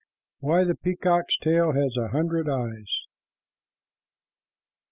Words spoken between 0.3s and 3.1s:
WHY THE PEACOCK'S TAIL HAS A HUNDRED EYES.